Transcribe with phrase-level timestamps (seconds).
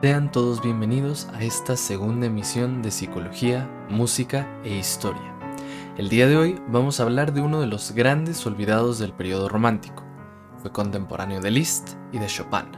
[0.00, 5.34] Sean todos bienvenidos a esta segunda emisión de Psicología, Música e Historia.
[5.96, 9.48] El día de hoy vamos a hablar de uno de los grandes olvidados del periodo
[9.48, 10.04] romántico.
[10.62, 12.68] Fue contemporáneo de Liszt y de Chopin,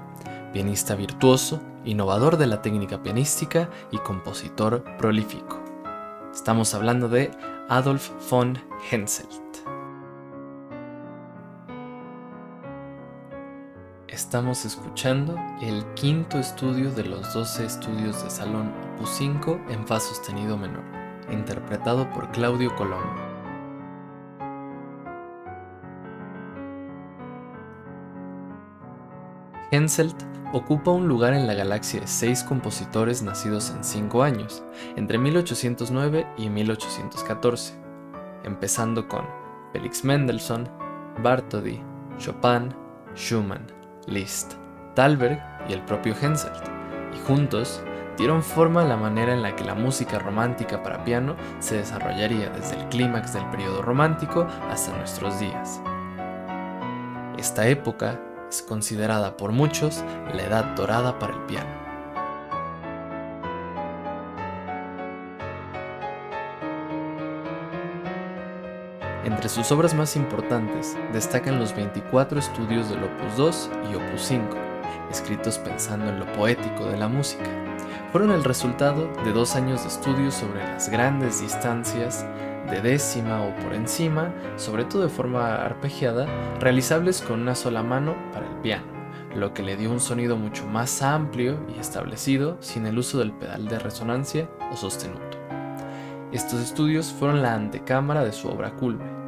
[0.55, 5.63] pianista virtuoso, innovador de la técnica pianística y compositor prolífico.
[6.33, 7.33] Estamos hablando de
[7.69, 8.59] Adolf von
[8.91, 9.50] Henselt.
[14.21, 19.99] Estamos escuchando el quinto estudio de los 12 estudios de salón Opus 5 en Fa
[19.99, 20.85] sostenido menor,
[21.33, 23.17] interpretado por Claudio Colombo.
[29.71, 34.63] Henselt ocupa un lugar en la galaxia de seis compositores nacidos en cinco años,
[34.97, 37.75] entre 1809 y 1814,
[38.45, 39.25] empezando con
[39.73, 40.69] Felix Mendelssohn,
[41.23, 41.83] Bartholdy,
[42.19, 42.75] Chopin,
[43.15, 43.80] Schumann,
[44.11, 44.55] Liszt,
[44.95, 46.63] Thalberg y el propio Henselt,
[47.15, 47.83] y juntos
[48.19, 52.51] dieron forma a la manera en la que la música romántica para piano se desarrollaría
[52.51, 55.81] desde el clímax del periodo romántico hasta nuestros días.
[57.39, 61.80] Esta época es considerada por muchos la edad dorada para el piano.
[69.51, 74.57] Sus obras más importantes destacan los 24 estudios del Opus 2 y Opus 5,
[75.11, 77.51] escritos pensando en lo poético de la música.
[78.13, 82.25] Fueron el resultado de dos años de estudios sobre las grandes distancias
[82.71, 86.27] de décima o por encima, sobre todo de forma arpegiada,
[86.61, 88.87] realizables con una sola mano para el piano,
[89.35, 93.33] lo que le dio un sonido mucho más amplio y establecido sin el uso del
[93.33, 95.39] pedal de resonancia o sostenuto.
[96.31, 99.20] Estos estudios fueron la antecámara de su obra culme,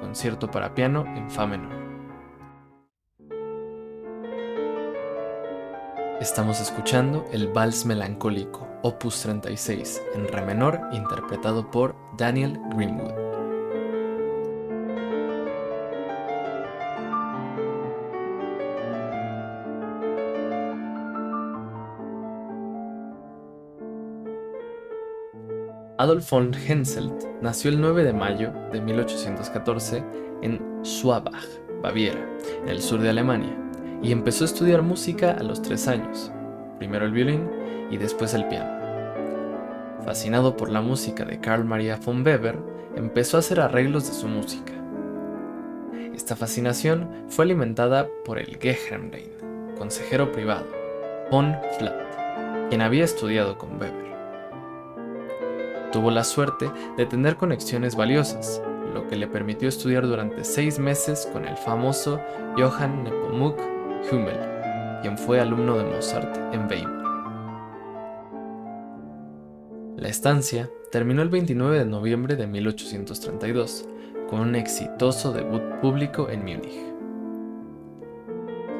[0.00, 1.88] concierto para piano en Fa menor.
[6.20, 13.27] Estamos escuchando el Vals Melancólico, opus 36, en Re menor, interpretado por Daniel Greenwood.
[26.00, 30.04] Adolf von Henselt nació el 9 de mayo de 1814
[30.42, 31.44] en Schwabach,
[31.82, 32.24] Baviera,
[32.62, 33.56] en el sur de Alemania,
[34.00, 36.30] y empezó a estudiar música a los 3 años,
[36.78, 37.50] primero el violín
[37.90, 38.70] y después el piano.
[40.04, 42.60] Fascinado por la música de Carl Maria von Weber,
[42.94, 44.74] empezó a hacer arreglos de su música.
[46.14, 49.32] Esta fascinación fue alimentada por el Geheimrein,
[49.76, 50.66] consejero privado,
[51.32, 54.17] von Flatt, quien había estudiado con Weber.
[55.92, 58.60] Tuvo la suerte de tener conexiones valiosas,
[58.92, 62.20] lo que le permitió estudiar durante seis meses con el famoso
[62.58, 63.58] Johann Nepomuk
[64.12, 64.38] Hummel,
[65.00, 66.98] quien fue alumno de Mozart en Weimar.
[69.96, 73.88] La estancia terminó el 29 de noviembre de 1832,
[74.28, 76.98] con un exitoso debut público en Múnich.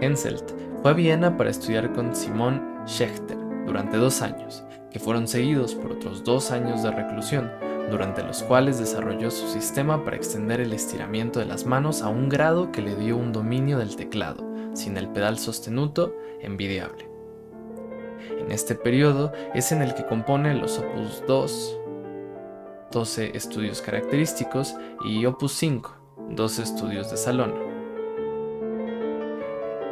[0.02, 0.52] Henselt
[0.82, 5.92] fue a Viena para estudiar con Simon Schechter durante dos años que fueron seguidos por
[5.92, 7.50] otros dos años de reclusión,
[7.90, 12.28] durante los cuales desarrolló su sistema para extender el estiramiento de las manos a un
[12.28, 14.44] grado que le dio un dominio del teclado,
[14.74, 17.08] sin el pedal sostenuto, envidiable.
[18.38, 21.80] En este periodo es en el que compone los Opus 2,
[22.92, 24.74] 12 estudios característicos,
[25.04, 25.94] y Opus 5,
[26.30, 27.67] 12 estudios de salón,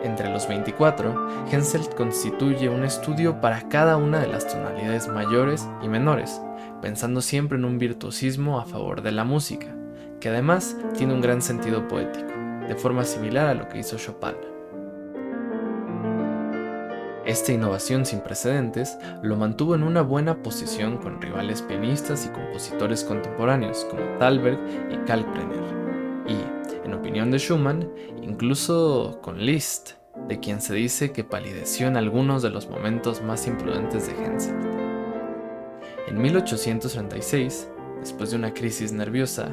[0.06, 5.88] entre los 24, Henselt constituye un estudio para cada una de las tonalidades mayores y
[5.88, 6.40] menores,
[6.80, 9.74] pensando siempre en un virtuosismo a favor de la música,
[10.20, 12.32] que además tiene un gran sentido poético,
[12.68, 14.36] de forma similar a lo que hizo Chopin.
[17.26, 23.02] Esta innovación sin precedentes lo mantuvo en una buena posición con rivales pianistas y compositores
[23.02, 24.60] contemporáneos como Thalberg
[24.92, 25.64] y Kalkbrenner,
[26.28, 27.90] y, en opinión de Schumann,
[28.26, 29.92] incluso con Liszt,
[30.28, 34.64] de quien se dice que palideció en algunos de los momentos más imprudentes de Henselt.
[36.08, 37.70] En 1836,
[38.00, 39.50] después de una crisis nerviosa,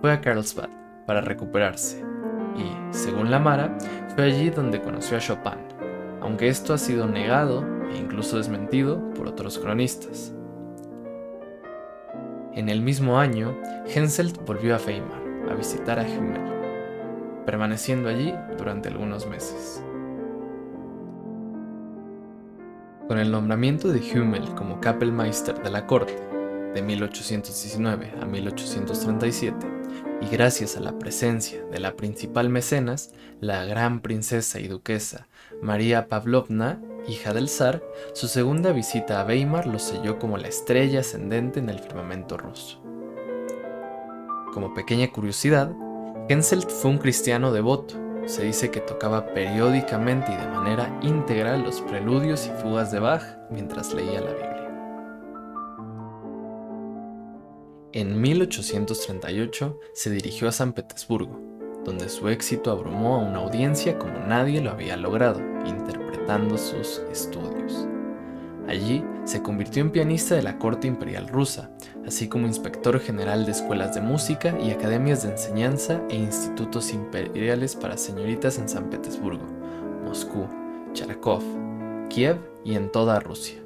[0.00, 0.68] fue a Karlsbad
[1.06, 2.04] para recuperarse
[2.56, 3.76] y, según Lamara,
[4.14, 5.58] fue allí donde conoció a Chopin,
[6.20, 10.32] aunque esto ha sido negado e incluso desmentido por otros cronistas.
[12.52, 16.53] En el mismo año, Henselt volvió a Weimar a visitar a Hummel,
[17.44, 19.82] permaneciendo allí durante algunos meses.
[23.08, 26.16] Con el nombramiento de Hummel como Kapellmeister de la corte
[26.74, 29.66] de 1819 a 1837,
[30.20, 35.28] y gracias a la presencia de la principal mecenas, la gran princesa y duquesa
[35.60, 37.82] María Pavlovna hija del zar,
[38.12, 42.80] su segunda visita a Weimar lo selló como la estrella ascendente en el firmamento ruso.
[44.52, 45.74] Como pequeña curiosidad,
[46.26, 47.96] Henselt fue un cristiano devoto.
[48.24, 53.22] Se dice que tocaba periódicamente y de manera íntegra los preludios y fugas de Bach
[53.50, 54.54] mientras leía la Biblia.
[57.92, 61.38] En 1838 se dirigió a San Petersburgo,
[61.84, 67.86] donde su éxito abrumó a una audiencia como nadie lo había logrado, interpretando sus estudios.
[68.68, 71.70] Allí se convirtió en pianista de la corte imperial rusa,
[72.06, 77.76] así como inspector general de escuelas de música y academias de enseñanza e institutos imperiales
[77.76, 79.44] para señoritas en San Petersburgo,
[80.04, 80.48] Moscú,
[80.92, 81.42] Charkov,
[82.08, 83.60] Kiev y en toda Rusia.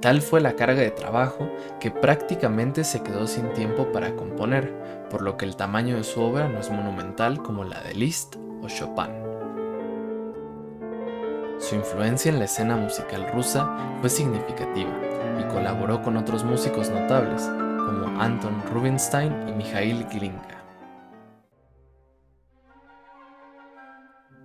[0.00, 4.72] Tal fue la carga de trabajo que prácticamente se quedó sin tiempo para componer,
[5.10, 8.36] por lo que el tamaño de su obra no es monumental como la de Liszt
[8.62, 9.27] o Chopin.
[11.58, 13.68] Su influencia en la escena musical rusa
[14.00, 14.92] fue significativa
[15.40, 20.58] y colaboró con otros músicos notables como Anton Rubinstein y Mikhail Glinka.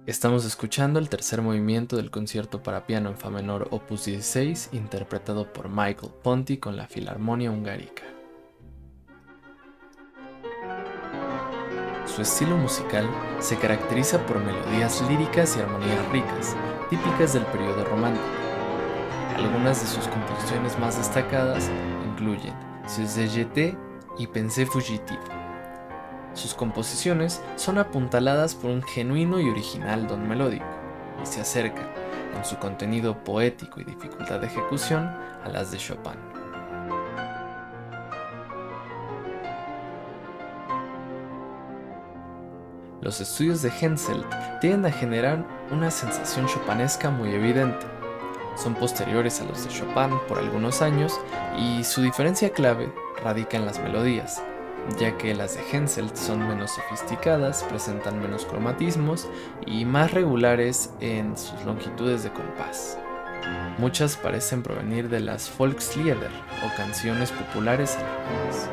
[0.07, 5.54] Estamos escuchando el tercer movimiento del concierto para piano en fa menor opus 16 interpretado
[5.54, 8.04] por Michael Ponti con la Filarmonia Hungarica.
[12.06, 16.56] Su estilo musical se caracteriza por melodías líricas y armonías ricas,
[16.90, 18.26] típicas del periodo romántico.
[19.36, 21.70] Algunas de sus composiciones más destacadas
[22.06, 22.54] incluyen
[23.30, 23.78] Jeté
[24.18, 25.20] y Pensée fugitive.
[26.34, 30.66] Sus composiciones son apuntaladas por un genuino y original don melódico,
[31.22, 31.88] y se acercan,
[32.36, 35.06] en su contenido poético y dificultad de ejecución,
[35.44, 36.33] a las de Chopin.
[43.04, 44.26] Los estudios de Henselt
[44.62, 47.86] tienden a generar una sensación chopanesca muy evidente.
[48.56, 51.20] Son posteriores a los de Chopin por algunos años
[51.58, 54.42] y su diferencia clave radica en las melodías,
[54.98, 59.28] ya que las de Henselt son menos sofisticadas, presentan menos cromatismos
[59.66, 62.98] y más regulares en sus longitudes de compás.
[63.80, 66.32] Muchas parecen provenir de las Volkslieder
[66.66, 68.70] o canciones populares alemanas.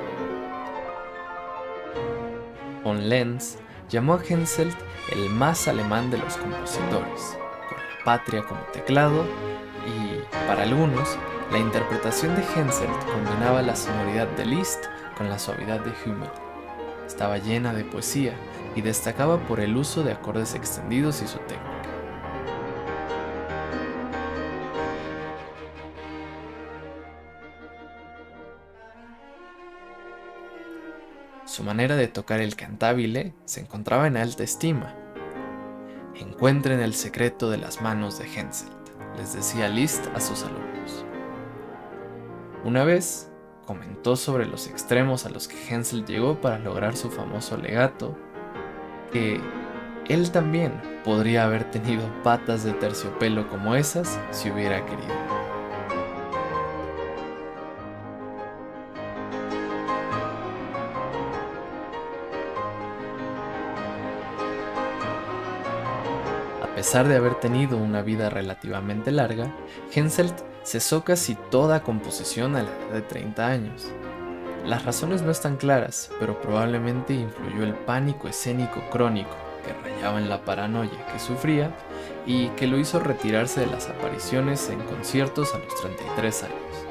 [2.84, 3.56] Von Lenz
[3.90, 4.76] llamó a Henselt
[5.12, 7.36] el más alemán de los compositores,
[7.68, 9.24] con la patria como teclado
[9.86, 11.18] y, para algunos,
[11.50, 14.84] la interpretación de Henselt combinaba la sonoridad de Liszt
[15.18, 16.30] con la suavidad de Hummel.
[17.06, 18.34] Estaba llena de poesía
[18.76, 21.69] y destacaba por el uso de acordes extendidos y su técnica.
[31.50, 34.94] Su manera de tocar el cantabile se encontraba en alta estima.
[36.14, 38.70] Encuentren el secreto de las manos de Henselt,
[39.16, 41.04] les decía Liszt a sus alumnos.
[42.64, 43.32] Una vez,
[43.66, 48.16] comentó sobre los extremos a los que Hensel llegó para lograr su famoso legato,
[49.12, 49.40] que
[50.08, 55.39] él también podría haber tenido patas de terciopelo como esas si hubiera querido.
[66.80, 69.54] Pesar de haber tenido una vida relativamente larga,
[69.92, 73.92] Henselt cesó casi toda composición a la edad de 30 años.
[74.64, 80.30] Las razones no están claras, pero probablemente influyó el pánico escénico crónico que rayaba en
[80.30, 81.70] la paranoia que sufría
[82.24, 86.86] y que lo hizo retirarse de las apariciones en conciertos a los 33 años.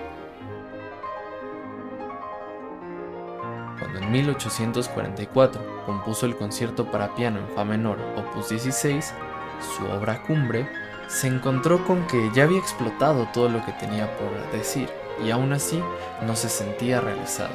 [3.80, 9.16] Cuando en 1844 compuso el concierto para piano en fa menor opus 16,
[9.62, 10.68] su obra cumbre,
[11.08, 14.90] se encontró con que ya había explotado todo lo que tenía por decir
[15.24, 15.82] y aún así
[16.26, 17.54] no se sentía realizado.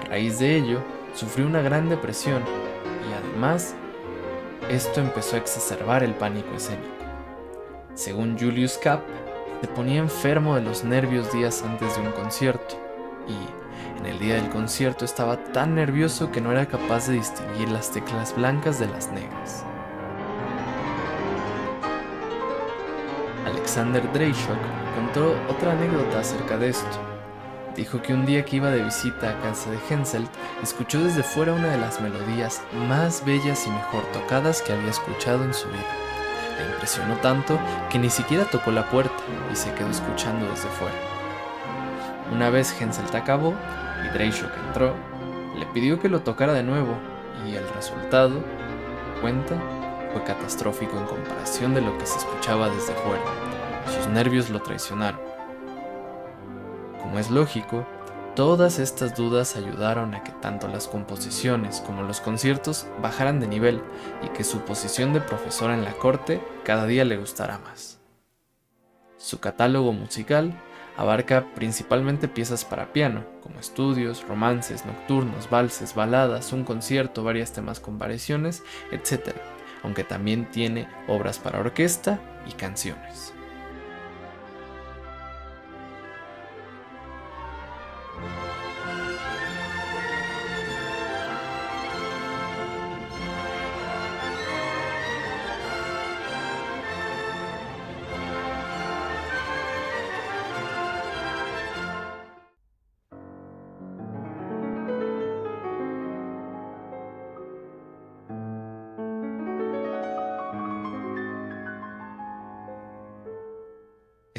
[0.00, 0.80] A raíz de ello,
[1.14, 2.42] sufrió una gran depresión
[3.08, 3.74] y además
[4.68, 6.88] esto empezó a exacerbar el pánico escénico.
[7.94, 9.02] Según Julius Kapp,
[9.60, 12.76] se ponía enfermo de los nervios días antes de un concierto
[13.28, 13.63] y
[14.04, 17.90] en el día del concierto estaba tan nervioso que no era capaz de distinguir las
[17.90, 19.64] teclas blancas de las negras.
[23.46, 24.58] Alexander Dreyshock
[24.94, 27.00] contó otra anécdota acerca de esto.
[27.76, 30.30] Dijo que un día que iba de visita a casa de Henselt,
[30.62, 35.42] escuchó desde fuera una de las melodías más bellas y mejor tocadas que había escuchado
[35.44, 35.82] en su vida.
[36.58, 37.58] Le impresionó tanto
[37.90, 39.16] que ni siquiera tocó la puerta
[39.50, 40.94] y se quedó escuchando desde fuera.
[42.32, 43.54] Una vez Henselt acabó,
[44.04, 44.94] y Dreyshock entró,
[45.56, 46.96] le pidió que lo tocara de nuevo
[47.46, 48.42] y el resultado,
[49.20, 49.56] cuenta,
[50.12, 53.22] fue catastrófico en comparación de lo que se escuchaba desde fuera.
[53.94, 55.20] Sus nervios lo traicionaron.
[57.00, 57.86] Como es lógico,
[58.34, 63.82] todas estas dudas ayudaron a que tanto las composiciones como los conciertos bajaran de nivel
[64.22, 68.00] y que su posición de profesor en la corte cada día le gustara más.
[69.16, 70.54] Su catálogo musical
[70.96, 77.80] abarca principalmente piezas para piano, como estudios, romances, nocturnos, valses, baladas, un concierto, varios temas
[77.80, 79.34] con variaciones, etc.,
[79.82, 83.33] aunque también tiene obras para orquesta y canciones.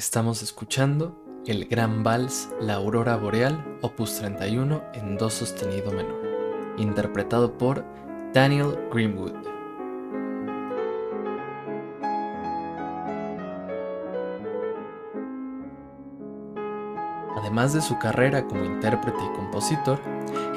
[0.05, 6.21] Estamos escuchando el Gran Vals La Aurora Boreal, opus 31 en Do sostenido menor,
[6.77, 7.83] interpretado por
[8.31, 9.33] Daniel Greenwood.
[17.35, 19.99] Además de su carrera como intérprete y compositor,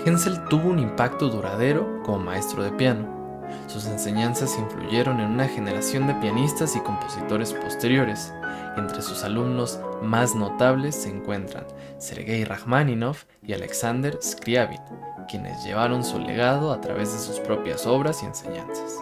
[0.04, 3.17] Hensel tuvo un impacto duradero como maestro de piano.
[3.66, 8.32] Sus enseñanzas influyeron en una generación de pianistas y compositores posteriores,
[8.76, 11.64] entre sus alumnos más notables se encuentran
[11.98, 14.80] Sergei Rachmaninov y Alexander Scriabin,
[15.28, 18.96] quienes llevaron su legado a través de sus propias obras y enseñanzas.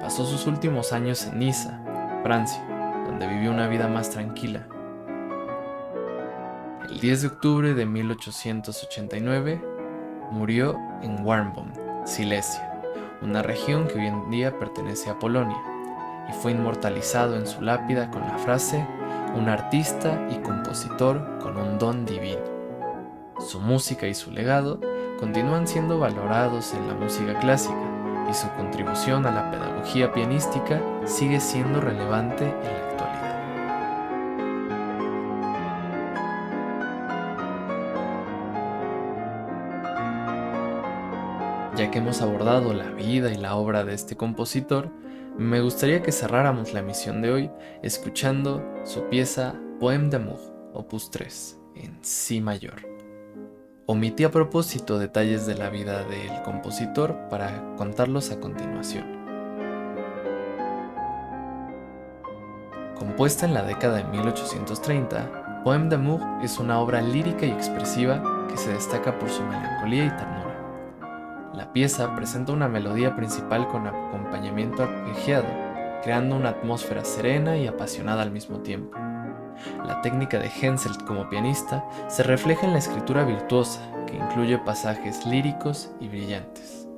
[0.00, 1.80] Pasó sus últimos años en Niza,
[2.22, 2.64] Francia,
[3.06, 4.66] donde vivió una vida más tranquila.
[6.88, 9.62] El 10 de octubre de 1889
[10.30, 11.72] murió en Warnbaum,
[12.04, 12.71] Silesia,
[13.22, 15.56] una región que hoy en día pertenece a Polonia
[16.28, 18.86] y fue inmortalizado en su lápida con la frase,
[19.34, 22.42] un artista y compositor con un don divino.
[23.38, 24.80] Su música y su legado
[25.18, 27.92] continúan siendo valorados en la música clásica
[28.30, 32.91] y su contribución a la pedagogía pianística sigue siendo relevante en la
[41.82, 44.88] Ya que hemos abordado la vida y la obra de este compositor,
[45.36, 47.50] me gustaría que cerráramos la emisión de hoy
[47.82, 50.38] escuchando su pieza Poème d'amour,
[50.74, 52.86] opus 3, en Si mayor.
[53.86, 59.18] Omití a propósito detalles de la vida del compositor para contarlos a continuación.
[62.96, 68.56] Compuesta en la década de 1830, Poème d'amour es una obra lírica y expresiva que
[68.56, 70.41] se destaca por su melancolía y ternura
[71.54, 75.46] la pieza presenta una melodía principal con acompañamiento arpegiado,
[76.02, 78.96] creando una atmósfera serena y apasionada al mismo tiempo.
[79.86, 85.26] La técnica de Henselt como pianista se refleja en la escritura virtuosa, que incluye pasajes
[85.26, 86.88] líricos y brillantes.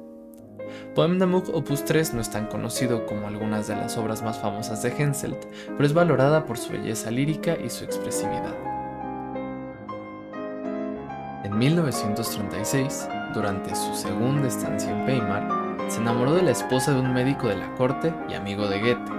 [0.94, 4.82] Poem d'Amour Opus 3 no es tan conocido como algunas de las obras más famosas
[4.82, 8.54] de Henselt, pero es valorada por su belleza lírica y su expresividad.
[11.42, 15.48] En 1936, durante su segunda estancia en Weimar,
[15.88, 19.12] se enamoró de la esposa de un médico de la corte y amigo de Goethe.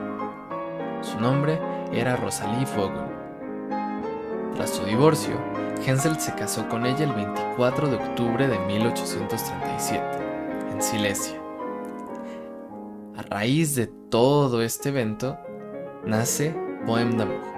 [1.02, 1.60] Su nombre
[1.92, 3.06] era Rosalie Vogel.
[4.56, 5.36] Tras su divorcio,
[5.86, 10.04] Hensel se casó con ella el 24 de octubre de 1837,
[10.72, 11.40] en Silesia.
[13.18, 15.38] A raíz de todo este evento,
[16.06, 16.56] nace
[16.86, 17.55] d'amour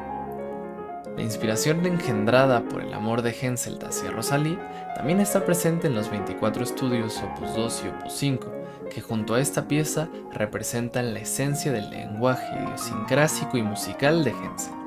[1.18, 4.60] la inspiración engendrada por el amor de Henselt hacia Rosalie
[4.96, 8.52] también está presente en los 24 estudios Opus 2 y Opus 5,
[8.92, 14.78] que junto a esta pieza representan la esencia del lenguaje idiosincrásico y musical de Henselt.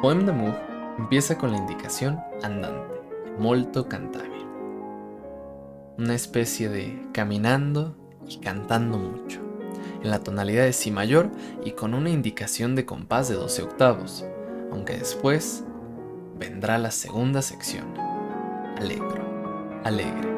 [0.00, 0.54] Poem d'amour
[0.96, 3.00] empieza con la indicación andante,
[3.40, 4.46] molto cantabile,
[5.98, 7.96] una especie de caminando
[8.28, 9.43] y cantando mucho
[10.04, 11.30] en la tonalidad de Si mayor
[11.64, 14.24] y con una indicación de compás de 12 octavos,
[14.70, 15.64] aunque después
[16.38, 17.94] vendrá la segunda sección,
[18.76, 20.28] Alegro, alegre,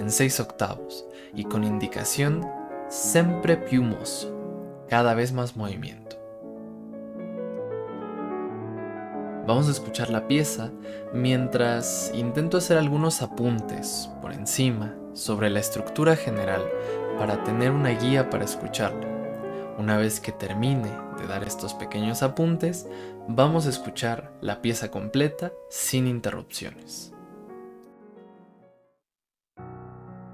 [0.00, 2.46] en 6 octavos y con indicación
[2.88, 4.34] sempre più mosso,
[4.88, 6.16] cada vez más movimiento.
[9.46, 10.70] Vamos a escuchar la pieza
[11.12, 16.64] mientras intento hacer algunos apuntes por encima sobre la estructura general
[17.18, 19.08] para tener una guía para escucharla.
[19.78, 22.86] Una vez que termine de dar estos pequeños apuntes,
[23.28, 27.12] vamos a escuchar la pieza completa sin interrupciones.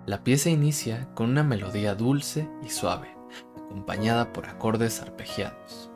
[0.07, 3.15] La pieza inicia con una melodía dulce y suave,
[3.57, 5.88] acompañada por acordes arpegiados.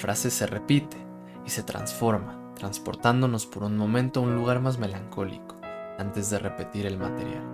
[0.00, 0.96] Frase se repite
[1.46, 5.60] y se transforma, transportándonos por un momento a un lugar más melancólico,
[5.98, 7.44] antes de repetir el material.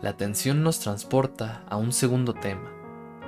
[0.00, 2.70] La tensión nos transporta a un segundo tema,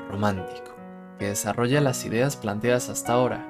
[0.09, 0.75] romántico,
[1.19, 3.47] que desarrolla las ideas planteadas hasta ahora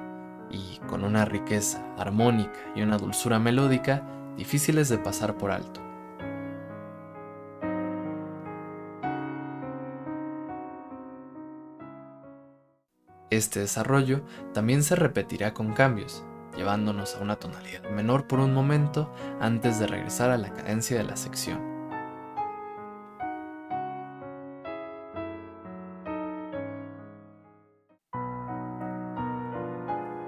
[0.51, 4.03] y con una riqueza armónica y una dulzura melódica
[4.35, 5.78] difíciles de pasar por alto.
[13.29, 14.21] Este desarrollo
[14.53, 16.23] también se repetirá con cambios,
[16.57, 21.03] llevándonos a una tonalidad menor por un momento antes de regresar a la cadencia de
[21.03, 21.59] la sección.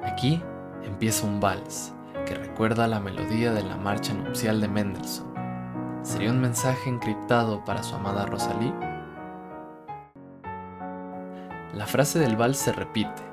[0.03, 0.39] Aquí
[0.83, 1.93] empieza un vals
[2.27, 5.33] que recuerda la melodía de la marcha nupcial de Mendelssohn.
[6.03, 8.90] ¿Sería un mensaje encriptado para su amada Rosalie?
[11.73, 13.23] La frase del vals se repite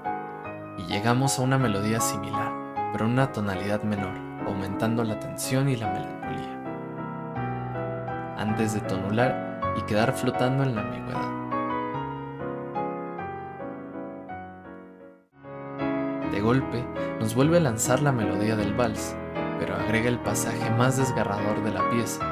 [0.79, 2.53] y llegamos a una melodía similar,
[2.93, 4.17] pero en una tonalidad menor,
[4.47, 6.55] aumentando la tensión y la melancolía.
[8.39, 11.29] Antes de tonular y quedar flotando en la ambigüedad.
[16.31, 16.87] De golpe,
[17.19, 19.17] nos vuelve a lanzar la melodía del vals,
[19.59, 22.23] pero agrega el pasaje más desgarrador de la pieza,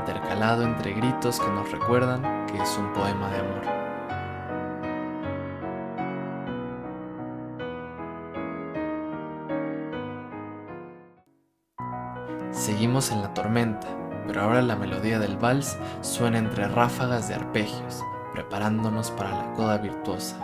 [0.00, 3.79] intercalado entre gritos que nos recuerdan que es un poema de amor.
[12.80, 13.88] Seguimos en la tormenta,
[14.26, 18.02] pero ahora la melodía del vals suena entre ráfagas de arpegios,
[18.32, 20.38] preparándonos para la coda virtuosa.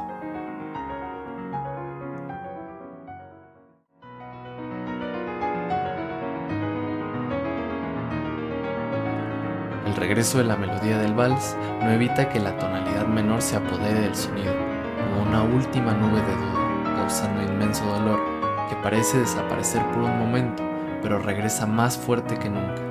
[9.86, 13.98] El regreso de la melodía del vals no evita que la tonalidad menor se apodere
[13.98, 18.20] del sonido, como una última nube de duda, causando inmenso dolor
[18.68, 20.75] que parece desaparecer por un momento
[21.06, 22.82] pero regresa más fuerte que nunca.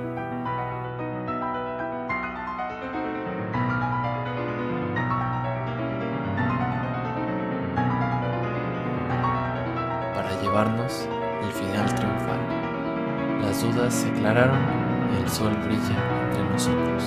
[10.14, 11.06] Para llevarnos
[11.42, 13.42] el final triunfal.
[13.42, 14.62] Las dudas se aclararon
[15.12, 17.04] y el sol brilla entre nosotros.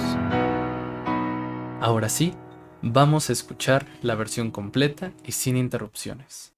[1.81, 2.35] Ahora sí,
[2.83, 6.53] vamos a escuchar la versión completa y sin interrupciones.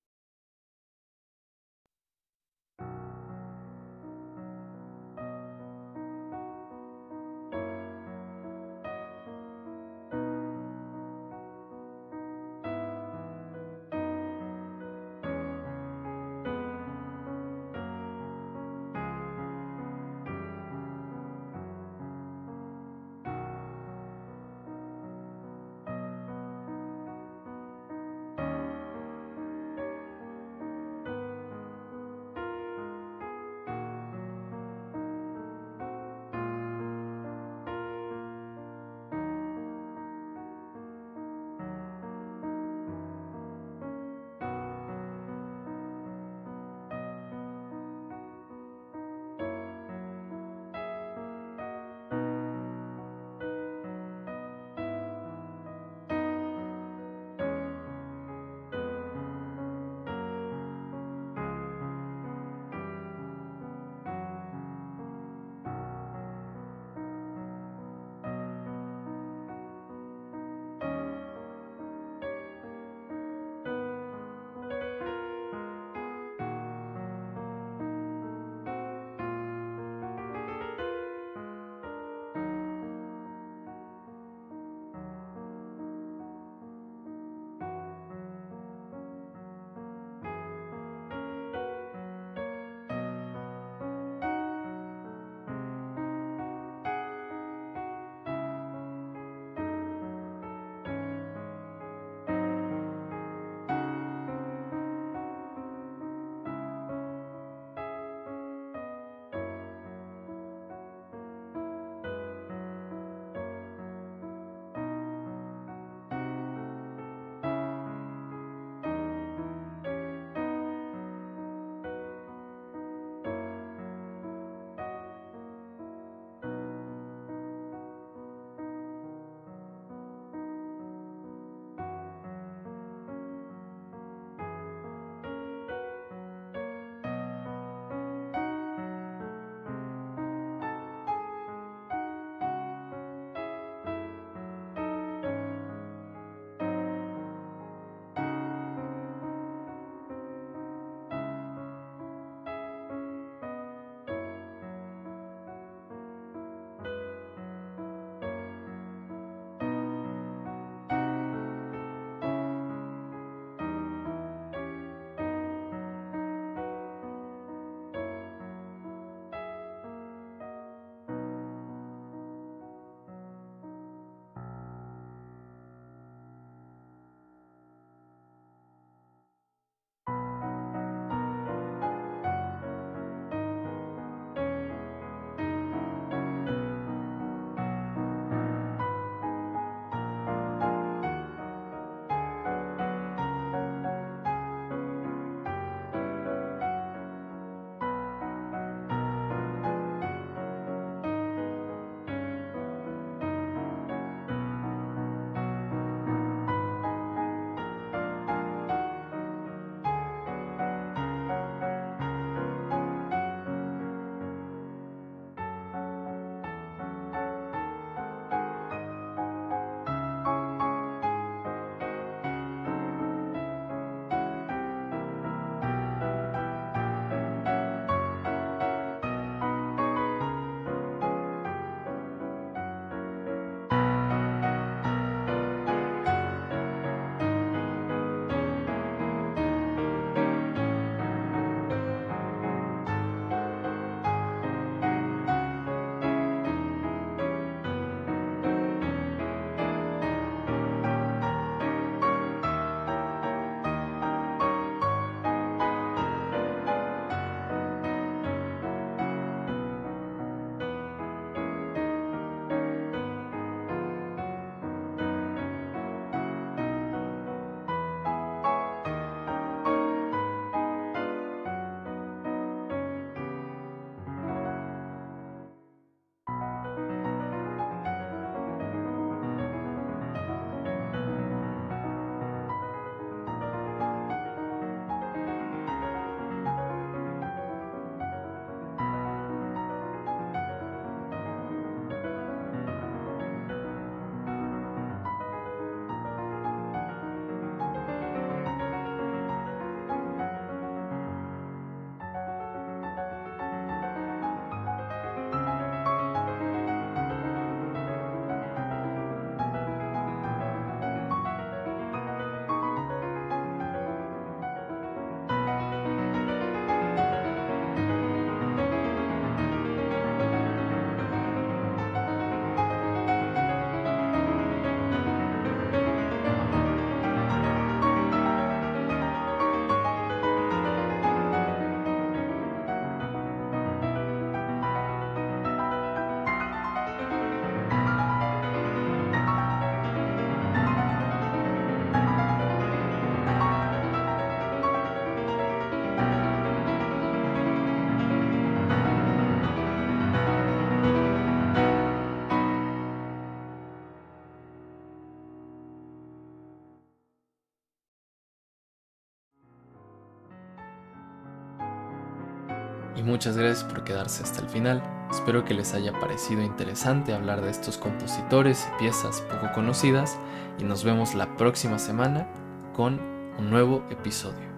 [363.12, 364.82] Muchas gracias por quedarse hasta el final.
[365.12, 370.18] Espero que les haya parecido interesante hablar de estos compositores y piezas poco conocidas
[370.58, 372.26] y nos vemos la próxima semana
[372.74, 373.00] con
[373.38, 374.51] un nuevo episodio.